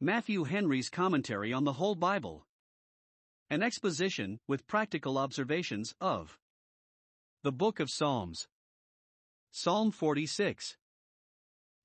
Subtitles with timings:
[0.00, 2.44] Matthew Henry's Commentary on the Whole Bible.
[3.48, 6.38] An exposition, with practical observations, of
[7.42, 8.46] the Book of Psalms.
[9.50, 10.76] Psalm 46.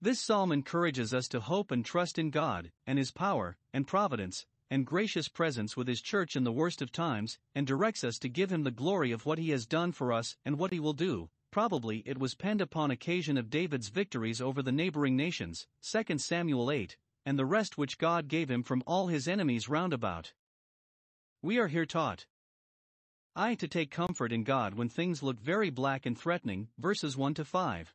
[0.02, 4.46] This psalm encourages us to hope and trust in God, and His power, and providence,
[4.70, 8.28] and gracious presence with His church in the worst of times, and directs us to
[8.28, 10.92] give Him the glory of what He has done for us and what He will
[10.92, 11.30] do.
[11.50, 16.70] Probably it was penned upon occasion of David's victories over the neighboring nations, 2 Samuel
[16.70, 20.34] 8, and the rest which God gave him from all his enemies round about.
[21.42, 22.26] We are here taught.
[23.36, 27.34] I to take comfort in God when things look very black and threatening, verses 1
[27.36, 27.94] to 5.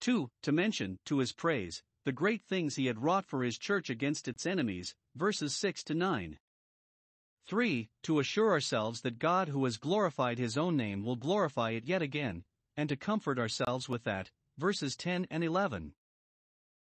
[0.00, 0.30] 2.
[0.42, 4.28] To mention, to his praise, the great things he had wrought for his church against
[4.28, 6.38] its enemies, verses 6 to 9.
[7.46, 7.90] 3.
[8.02, 12.02] To assure ourselves that God who has glorified his own name will glorify it yet
[12.02, 12.44] again,
[12.76, 15.94] and to comfort ourselves with that, verses 10 and 11.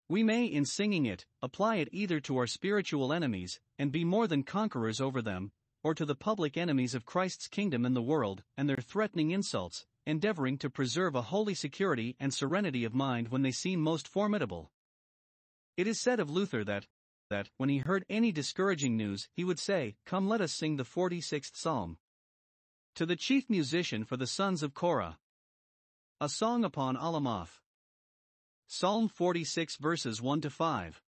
[0.08, 4.28] We may, in singing it, apply it either to our spiritual enemies, and be more
[4.28, 5.50] than conquerors over them,
[5.82, 9.84] or to the public enemies of Christ's kingdom in the world, and their threatening insults,
[10.06, 14.70] endeavoring to preserve a holy security and serenity of mind when they seem most formidable.
[15.76, 16.86] It is said of Luther that,
[17.28, 20.84] that, when he heard any discouraging news, he would say, Come, let us sing the
[20.84, 21.98] 46th Psalm.
[22.94, 25.18] To the chief musician for the sons of Korah.
[26.20, 27.60] A song upon Alamoth.
[28.68, 31.00] Psalm 46 verses 1 to 5.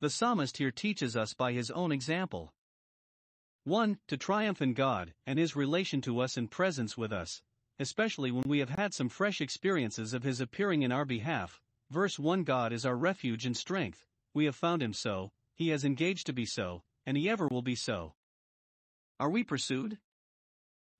[0.00, 2.54] The psalmist here teaches us by his own example.
[3.64, 3.98] 1.
[4.08, 7.42] To triumph in God and his relation to us and presence with us,
[7.78, 11.60] especially when we have had some fresh experiences of his appearing in our behalf.
[11.90, 15.84] Verse 1 God is our refuge and strength, we have found him so, he has
[15.84, 18.14] engaged to be so, and he ever will be so.
[19.20, 19.98] Are we pursued?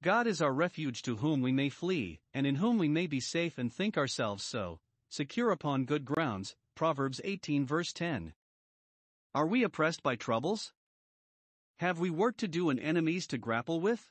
[0.02, 3.18] God is our refuge to whom we may flee, and in whom we may be
[3.18, 6.56] safe and think ourselves so, secure upon good grounds.
[6.74, 8.34] Proverbs 18 verse 10.
[9.34, 10.72] Are we oppressed by troubles?
[11.78, 14.10] Have we work to do and enemies to grapple with?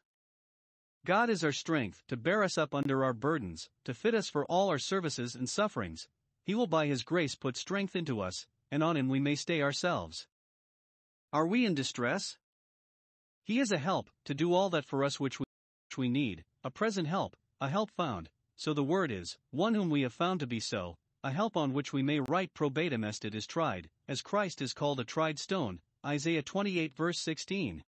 [1.06, 4.46] God is our strength to bear us up under our burdens, to fit us for
[4.46, 6.08] all our services and sufferings.
[6.46, 9.62] He will by His grace put strength into us, and on Him we may stay
[9.62, 10.28] ourselves.
[11.34, 12.38] Are we in distress?
[13.44, 15.46] He is a help to do all that for us which we,
[15.90, 19.90] which we need, a present help, a help found, so the word is, one whom
[19.90, 23.26] we have found to be so, a help on which we may write probatum est
[23.26, 27.84] it is tried, as Christ is called a tried stone, Isaiah 28 verse 16.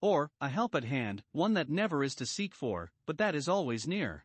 [0.00, 3.48] Or, a help at hand, one that never is to seek for, but that is
[3.48, 4.24] always near.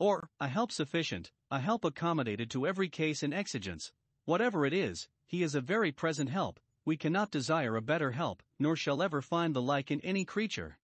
[0.00, 3.92] Or, a help sufficient, a help accommodated to every case and exigence.
[4.24, 8.42] Whatever it is, he is a very present help, we cannot desire a better help,
[8.58, 10.78] nor shall ever find the like in any creature.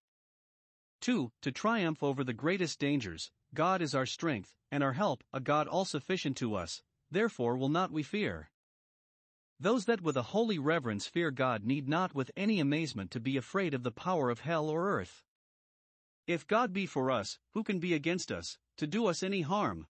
[1.01, 1.33] 2.
[1.43, 5.67] To triumph over the greatest dangers, God is our strength, and our help, a God
[5.67, 8.51] all sufficient to us, therefore will not we fear.
[9.59, 13.37] Those that with a holy reverence fear God need not with any amazement to be
[13.37, 15.23] afraid of the power of hell or earth.
[16.27, 19.87] If God be for us, who can be against us, to do us any harm?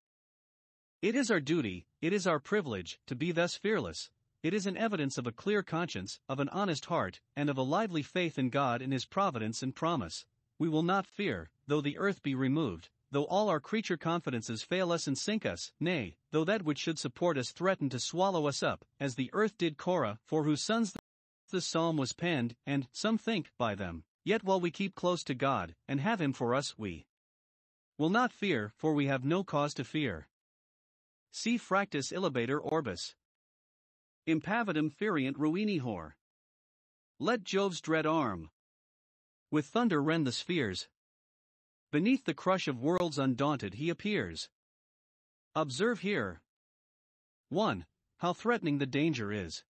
[1.02, 4.10] It is our duty, it is our privilege, to be thus fearless.
[4.42, 7.62] It is an evidence of a clear conscience, of an honest heart, and of a
[7.62, 10.24] lively faith in God and His providence and promise.
[10.58, 14.92] We will not fear, though the earth be removed, though all our creature confidences fail
[14.92, 18.62] us and sink us, nay, though that which should support us threaten to swallow us
[18.62, 20.94] up, as the earth did Korah, for whose sons
[21.50, 24.04] the psalm was penned, and, some think, by them.
[24.24, 27.06] Yet while we keep close to God, and have Him for us, we
[27.98, 30.28] will not fear, for we have no cause to fear.
[31.32, 33.14] Si Fractus illabatur Orbis.
[34.28, 36.12] Impavidum ferient ruinihor.
[37.18, 38.50] Let Jove's dread arm
[39.50, 40.88] with thunder rend the spheres,
[41.92, 44.48] Beneath the crush of worlds undaunted he appears.
[45.56, 46.40] Observe here
[47.48, 47.84] 1.
[48.18, 49.64] How threatening the danger is.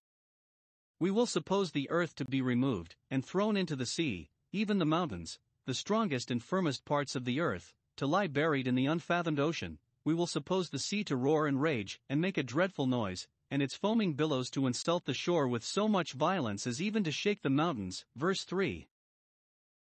[0.99, 4.85] We will suppose the earth to be removed, and thrown into the sea, even the
[4.85, 9.41] mountains, the strongest and firmest parts of the earth, to lie buried in the unfathomed
[9.41, 9.79] ocean.
[10.05, 13.63] We will suppose the sea to roar and rage, and make a dreadful noise, and
[13.63, 17.41] its foaming billows to insult the shore with so much violence as even to shake
[17.41, 18.05] the mountains.
[18.15, 18.90] Verse 3.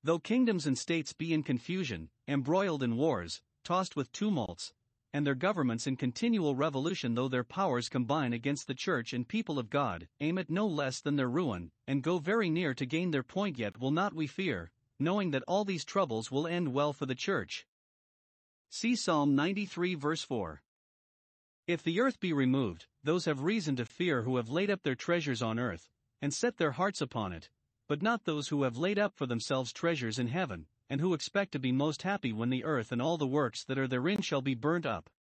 [0.04, 4.74] Though kingdoms and states be in confusion, embroiled in wars, tossed with tumults,
[5.14, 9.58] and their governments in continual revolution, though their powers combine against the church and people
[9.58, 13.12] of God, aim at no less than their ruin, and go very near to gain
[13.12, 16.92] their point, yet will not we fear, knowing that all these troubles will end well
[16.92, 17.66] for the church.
[18.68, 20.62] See Psalm 93, verse 4.
[21.66, 24.94] If the earth be removed, those have reason to fear who have laid up their
[24.94, 25.88] treasures on earth,
[26.20, 27.48] and set their hearts upon it,
[27.88, 31.52] but not those who have laid up for themselves treasures in heaven, and who expect
[31.52, 34.42] to be most happy when the earth and all the works that are therein shall
[34.42, 35.10] be burnt up.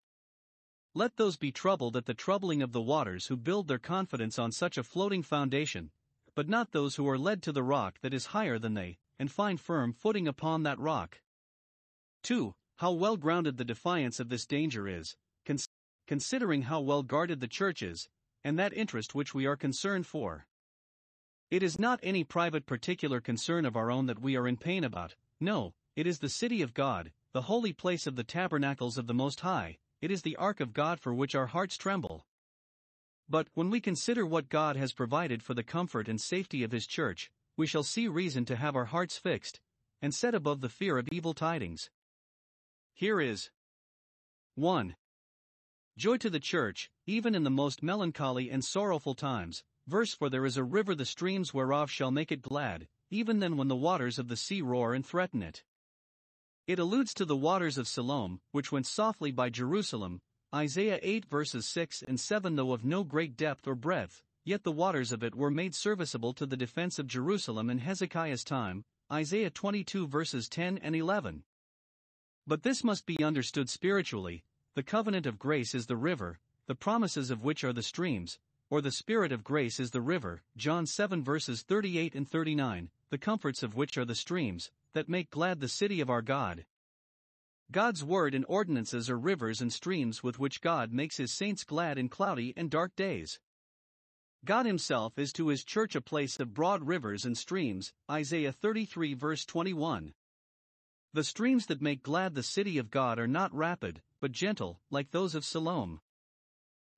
[0.94, 4.52] Let those be troubled at the troubling of the waters who build their confidence on
[4.52, 5.90] such a floating foundation,
[6.34, 9.30] but not those who are led to the rock that is higher than they, and
[9.30, 11.20] find firm footing upon that rock.
[12.22, 12.54] 2.
[12.78, 15.68] How well grounded the defiance of this danger is, cons-
[16.06, 18.08] considering how well guarded the church is,
[18.42, 20.46] and that interest which we are concerned for.
[21.50, 24.84] It is not any private particular concern of our own that we are in pain
[24.84, 29.06] about, no, it is the city of God, the holy place of the tabernacles of
[29.06, 32.26] the Most High, it is the ark of God for which our hearts tremble.
[33.28, 36.86] But, when we consider what God has provided for the comfort and safety of His
[36.86, 39.60] church, we shall see reason to have our hearts fixed,
[40.02, 41.90] and set above the fear of evil tidings.
[42.92, 43.50] Here is
[44.56, 44.96] 1.
[45.96, 49.64] Joy to the church, even in the most melancholy and sorrowful times.
[49.86, 53.56] Verse For there is a river, the streams whereof shall make it glad, even then
[53.56, 55.62] when the waters of the sea roar and threaten it.
[56.66, 60.22] It alludes to the waters of Siloam, which went softly by Jerusalem,
[60.54, 64.72] Isaiah 8 verses 6 and 7 Though of no great depth or breadth, yet the
[64.72, 69.50] waters of it were made serviceable to the defense of Jerusalem in Hezekiah's time, Isaiah
[69.50, 71.44] 22 verses 10 and 11.
[72.46, 74.44] But this must be understood spiritually
[74.74, 78.38] the covenant of grace is the river, the promises of which are the streams,
[78.74, 83.18] or the Spirit of grace is the river, John 7 verses 38 and 39, the
[83.18, 86.64] comforts of which are the streams, that make glad the city of our God.
[87.70, 91.98] God's word and ordinances are rivers and streams with which God makes his saints glad
[91.98, 93.38] in cloudy and dark days.
[94.44, 99.14] God himself is to his church a place of broad rivers and streams, Isaiah 33
[99.14, 100.14] verse 21.
[101.12, 105.12] The streams that make glad the city of God are not rapid, but gentle, like
[105.12, 106.00] those of Siloam.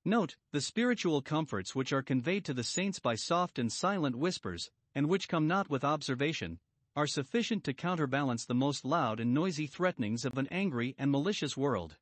[0.09, 4.71] Note, the spiritual comforts which are conveyed to the saints by soft and silent whispers,
[4.95, 6.61] and which come not with observation,
[6.95, 11.57] are sufficient to counterbalance the most loud and noisy threatenings of an angry and malicious
[11.57, 11.97] world.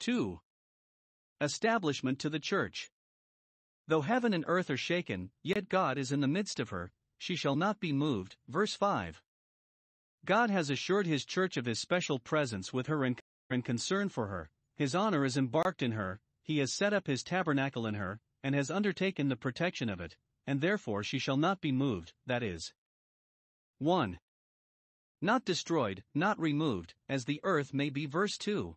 [0.00, 0.40] 2.
[1.42, 2.90] Establishment to the Church.
[3.86, 7.36] Though heaven and earth are shaken, yet God is in the midst of her, she
[7.36, 8.36] shall not be moved.
[8.48, 9.22] Verse 5.
[10.24, 13.20] God has assured his church of his special presence with her and,
[13.62, 17.86] concern for her, his honor is embarked in her, he has set up his tabernacle
[17.86, 21.72] in her, and has undertaken the protection of it, and therefore she shall not be
[21.72, 22.72] moved, that is,
[23.78, 24.20] 1.
[25.20, 28.06] Not destroyed, not removed, as the earth may be.
[28.06, 28.76] Verse 2.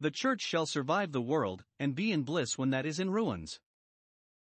[0.00, 3.58] The church shall survive the world, and be in bliss when that is in ruins.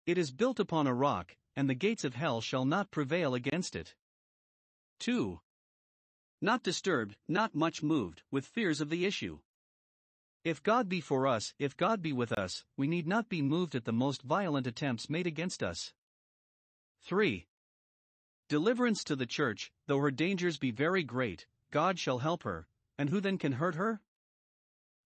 [0.06, 3.76] It is built upon a rock, and the gates of hell shall not prevail against
[3.76, 3.94] it.
[5.00, 5.40] 2.
[6.40, 9.40] Not disturbed, not much moved, with fears of the issue.
[10.46, 13.74] If God be for us, if God be with us, we need not be moved
[13.74, 15.92] at the most violent attempts made against us.
[17.02, 17.48] 3.
[18.48, 23.10] Deliverance to the church, though her dangers be very great, God shall help her, and
[23.10, 24.00] who then can hurt her?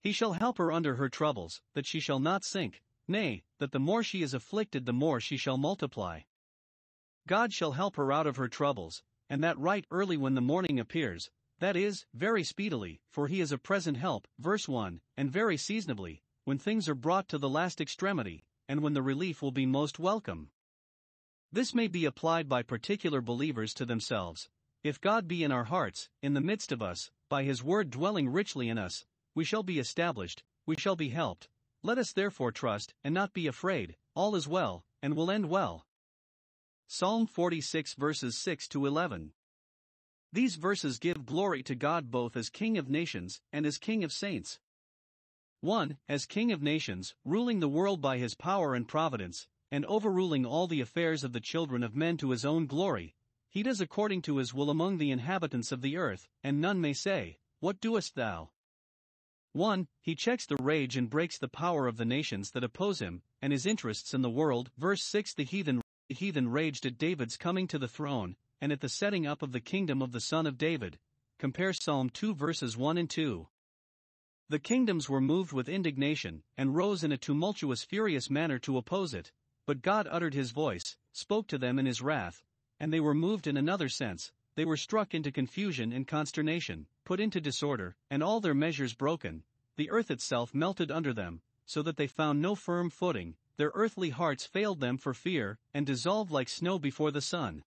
[0.02, 3.80] He shall help her under her troubles, that she shall not sink, nay, that the
[3.80, 6.20] more she is afflicted, the more she shall multiply.
[7.26, 10.78] God shall help her out of her troubles, and that right early when the morning
[10.78, 15.56] appears, that is, very speedily, for he is a present help, verse 1, and very
[15.56, 19.66] seasonably, when things are brought to the last extremity, and when the relief will be
[19.66, 20.50] most welcome.
[21.52, 24.48] This may be applied by particular believers to themselves.
[24.82, 28.28] If God be in our hearts, in the midst of us, by his word dwelling
[28.28, 29.04] richly in us,
[29.34, 31.48] we shall be established, we shall be helped.
[31.82, 35.86] Let us therefore trust, and not be afraid, all is well, and will end well.
[36.86, 39.32] Psalm 46 verses 6 to 11.
[40.32, 44.12] These verses give glory to God both as King of nations and as King of
[44.12, 44.60] saints.
[45.60, 45.98] 1.
[46.08, 50.68] As King of nations, ruling the world by his power and providence, and overruling all
[50.68, 53.16] the affairs of the children of men to his own glory,
[53.48, 56.92] he does according to his will among the inhabitants of the earth, and none may
[56.92, 58.50] say, What doest thou?
[59.52, 59.88] 1.
[60.00, 63.52] He checks the rage and breaks the power of the nations that oppose him, and
[63.52, 64.70] his interests in the world.
[64.78, 68.80] Verse 6 The heathen, the heathen raged at David's coming to the throne, and at
[68.80, 70.98] the setting up of the kingdom of the son of David.
[71.38, 73.48] Compare Psalm 2 verses 1 and 2.
[74.48, 79.14] The kingdoms were moved with indignation, and rose in a tumultuous, furious manner to oppose
[79.14, 79.32] it.
[79.66, 82.42] But God uttered his voice, spoke to them in his wrath,
[82.80, 87.20] and they were moved in another sense, they were struck into confusion and consternation, put
[87.20, 89.44] into disorder, and all their measures broken,
[89.76, 94.10] the earth itself melted under them, so that they found no firm footing, their earthly
[94.10, 97.62] hearts failed them for fear, and dissolved like snow before the sun.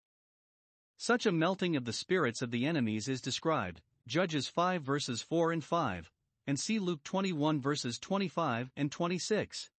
[1.03, 5.51] Such a melting of the spirits of the enemies is described, Judges 5 verses 4
[5.51, 6.10] and 5,
[6.48, 9.69] and see Luke 21 verses 25 and 26.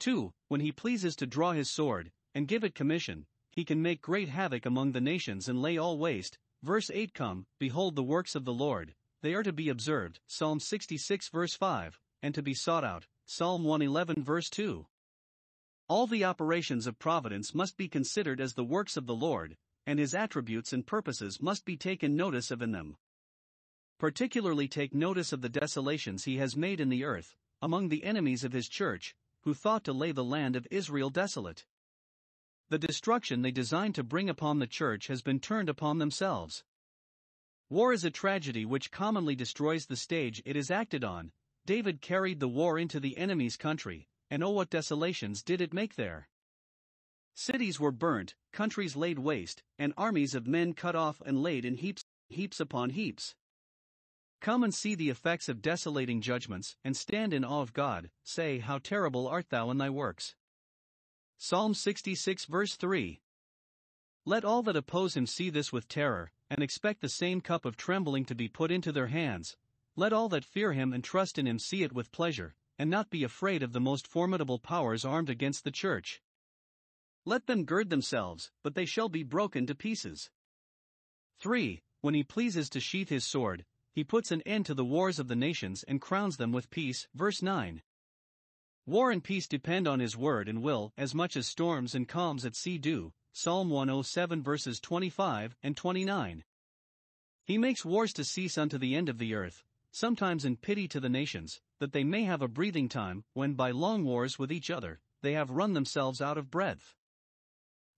[0.00, 0.34] 2.
[0.48, 4.28] When he pleases to draw his sword, and give it commission, he can make great
[4.28, 6.36] havoc among the nations and lay all waste.
[6.62, 10.20] Verse 8 Come, behold the works of the Lord, they are to be observed.
[10.26, 11.98] Psalm 66 verse 5.
[12.20, 13.06] and to be sought out.
[13.24, 14.84] Psalm 111 verse 2.
[15.88, 19.56] All the operations of providence must be considered as the works of the Lord,
[19.88, 22.98] and his attributes and purposes must be taken notice of in them.
[23.98, 28.44] Particularly take notice of the desolations he has made in the earth, among the enemies
[28.44, 31.64] of his church, who thought to lay the land of Israel desolate.
[32.68, 36.64] The destruction they designed to bring upon the church has been turned upon themselves.
[37.70, 41.32] War is a tragedy which commonly destroys the stage it is acted on.
[41.64, 45.94] David carried the war into the enemy's country, and oh, what desolations did it make
[45.94, 46.28] there!
[47.40, 51.76] Cities were burnt, countries laid waste, and armies of men cut off and laid in
[51.76, 53.36] heaps, heaps upon heaps.
[54.40, 58.58] Come and see the effects of desolating judgments, and stand in awe of God, say,
[58.58, 60.34] How terrible art thou in thy works!
[61.36, 63.20] Psalm 66 verse 3.
[64.24, 67.76] Let all that oppose him see this with terror, and expect the same cup of
[67.76, 69.56] trembling to be put into their hands.
[69.94, 73.10] Let all that fear him and trust in him see it with pleasure, and not
[73.10, 76.20] be afraid of the most formidable powers armed against the church.
[77.28, 80.30] Let them gird themselves, but they shall be broken to pieces.
[81.40, 81.82] 3.
[82.00, 85.28] When he pleases to sheath his sword, he puts an end to the wars of
[85.28, 87.06] the nations and crowns them with peace.
[87.14, 87.82] Verse 9.
[88.86, 92.46] War and peace depend on his word and will as much as storms and calms
[92.46, 93.12] at sea do.
[93.30, 96.44] Psalm 107 verses 25 and 29.
[97.44, 100.98] He makes wars to cease unto the end of the earth, sometimes in pity to
[100.98, 104.70] the nations, that they may have a breathing time, when by long wars with each
[104.70, 106.94] other, they have run themselves out of breath.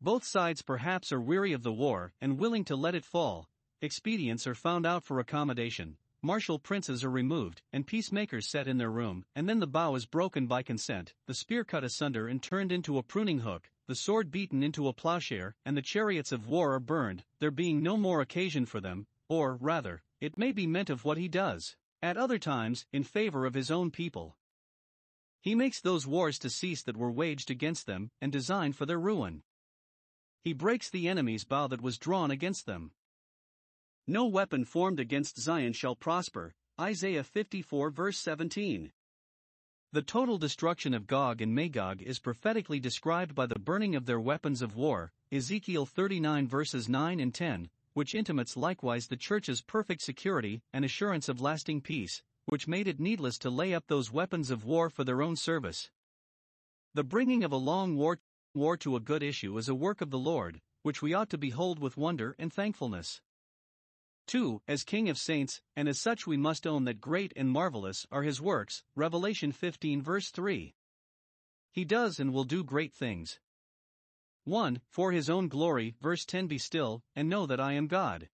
[0.02, 3.50] Both sides perhaps are weary of the war and willing to let it fall.
[3.82, 8.90] Expedients are found out for accommodation, martial princes are removed, and peacemakers set in their
[8.90, 12.72] room, and then the bow is broken by consent, the spear cut asunder and turned
[12.72, 16.72] into a pruning hook, the sword beaten into a plowshare, and the chariots of war
[16.72, 20.88] are burned, there being no more occasion for them, or, rather, it may be meant
[20.88, 24.38] of what he does, at other times, in favor of his own people.
[25.42, 28.98] He makes those wars to cease that were waged against them, and designed for their
[28.98, 29.42] ruin.
[30.42, 32.92] He breaks the enemy's bow that was drawn against them.
[34.06, 36.54] No weapon formed against Zion shall prosper.
[36.80, 38.92] Isaiah 54 verse 17.
[39.92, 44.20] The total destruction of Gog and Magog is prophetically described by the burning of their
[44.20, 50.00] weapons of war, Ezekiel 39 verses 9 and 10, which intimates likewise the church's perfect
[50.00, 54.50] security and assurance of lasting peace, which made it needless to lay up those weapons
[54.50, 55.90] of war for their own service.
[56.94, 58.20] The bringing of a long war,
[58.54, 61.38] war to a good issue is a work of the Lord, which we ought to
[61.38, 63.20] behold with wonder and thankfulness.
[64.26, 64.62] 2.
[64.68, 68.22] As King of saints, and as such we must own that great and marvelous are
[68.22, 68.82] his works.
[68.94, 70.74] Revelation 15 verse 3.
[71.72, 73.38] He does and will do great things.
[74.44, 74.80] 1.
[74.88, 78.28] For his own glory, verse 10 Be still, and know that I am God.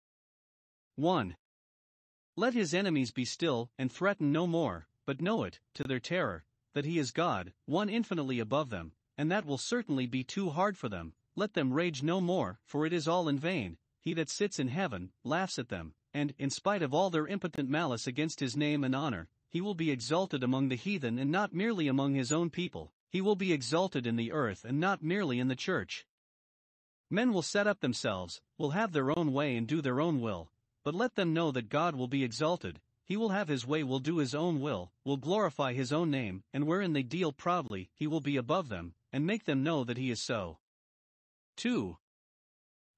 [0.97, 1.37] 1.
[2.37, 6.45] Let his enemies be still, and threaten no more, but know it, to their terror,
[6.75, 10.77] that he is God, one infinitely above them, and that will certainly be too hard
[10.77, 11.13] for them.
[11.35, 14.69] Let them rage no more, for it is all in vain, he that sits in
[14.69, 18.85] heaven, laughs at them, and, in spite of all their impotent malice against his name
[18.85, 22.51] and honor, he will be exalted among the heathen and not merely among his own
[22.51, 26.07] people, he will be exalted in the earth and not merely in the church.
[27.11, 30.51] Men will set up themselves, will have their own way and do their own will,
[30.85, 34.01] but let them know that God will be exalted, he will have his way, will
[34.01, 38.07] do his own will, will glorify his own name, and wherein they deal proudly, he
[38.07, 40.59] will be above them, and make them know that he is so.
[41.57, 41.97] 2.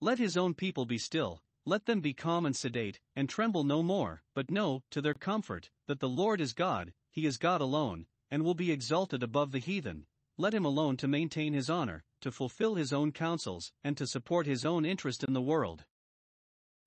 [0.01, 3.85] Let his own people be still, let them be calm and sedate, and tremble no
[3.85, 8.07] more, but know, to their comfort, that the Lord is God, he is God alone,
[8.33, 10.07] and will be exalted above the heathen.
[10.37, 14.45] Let him alone to maintain his honor, to fulfill his own counsels, and to support
[14.45, 15.85] his own interest in the world.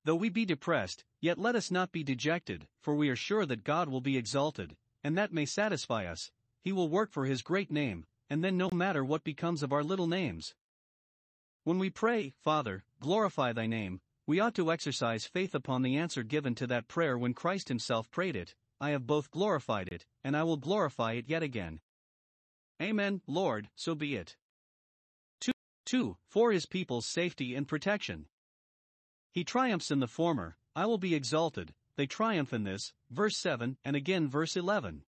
[0.03, 3.63] Though we be depressed, yet let us not be dejected, for we are sure that
[3.63, 6.31] God will be exalted, and that may satisfy us.
[6.61, 9.83] He will work for his great name, and then no matter what becomes of our
[9.83, 10.55] little names.
[11.65, 16.23] When we pray, Father, glorify thy name, we ought to exercise faith upon the answer
[16.23, 20.37] given to that prayer when Christ himself prayed it I have both glorified it, and
[20.37, 21.81] I will glorify it yet again.
[22.81, 24.37] Amen, Lord, so be it.
[25.41, 25.51] 2.
[25.85, 26.17] 2.
[26.25, 28.27] For his people's safety and protection.
[29.33, 33.75] He triumphs in the former, I will be exalted, they triumph in this, verse 7
[33.83, 35.03] and again verse 11.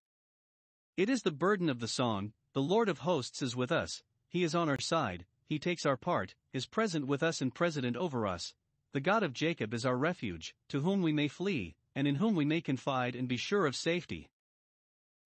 [0.98, 4.44] It is the burden of the song, the Lord of hosts is with us, he
[4.44, 8.28] is on our side, he takes our part, is present with us and president over
[8.28, 8.54] us.
[8.94, 12.36] The God of Jacob is our refuge, to whom we may flee, and in whom
[12.36, 14.30] we may confide and be sure of safety.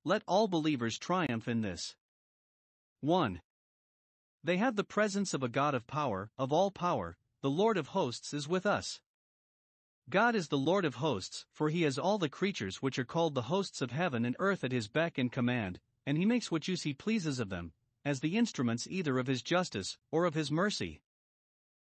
[0.06, 1.96] Let all believers triumph in this.
[3.02, 3.42] 1.
[4.42, 7.88] They have the presence of a God of power, of all power, the Lord of
[7.88, 9.02] hosts is with us.
[10.10, 13.36] God is the Lord of hosts, for he has all the creatures which are called
[13.36, 16.70] the hosts of heaven and earth at his beck and command, and he makes what
[16.70, 17.74] use he pleases of them,
[18.06, 21.02] as the instruments either of his justice or of his mercy.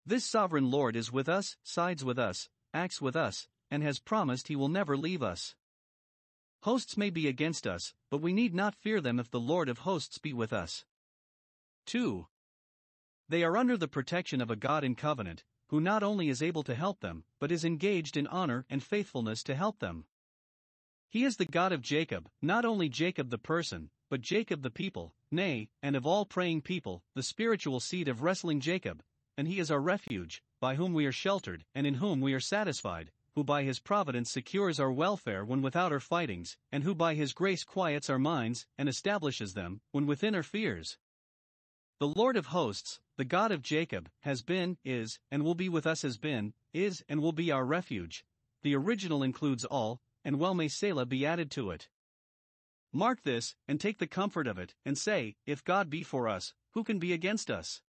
[0.06, 4.48] This sovereign Lord is with us, sides with us, acts with us, and has promised
[4.48, 5.54] he will never leave us.
[6.62, 9.80] Hosts may be against us, but we need not fear them if the Lord of
[9.80, 10.86] hosts be with us.
[11.84, 12.26] 2.
[13.28, 16.62] They are under the protection of a God in covenant, who not only is able
[16.62, 20.06] to help them, but is engaged in honor and faithfulness to help them.
[21.10, 25.14] He is the God of Jacob, not only Jacob the person, but Jacob the people,
[25.30, 29.02] nay, and of all praying people, the spiritual seed of wrestling Jacob,
[29.36, 32.40] and he is our refuge, by whom we are sheltered, and in whom we are
[32.40, 37.14] satisfied, who by his providence secures our welfare when without our fightings, and who by
[37.14, 40.98] his grace quiets our minds, and establishes them, when within our fears.
[42.00, 45.86] The Lord of hosts, the God of Jacob, has been, is, and will be with
[45.86, 48.24] us has been, is, and will be our refuge.
[48.62, 51.88] The original includes all, and well may Selah be added to it.
[52.92, 56.54] Mark this, and take the comfort of it, and say, If God be for us,
[56.72, 57.82] who can be against us?